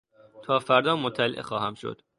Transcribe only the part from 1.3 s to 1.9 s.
خواهم